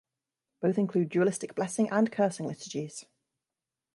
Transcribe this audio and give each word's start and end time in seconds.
Both 0.63 0.79
include 0.79 1.09
dualistic 1.09 1.53
blessing 1.53 1.87
and 1.91 2.11
cursing 2.11 2.47
liturgies. 2.47 3.05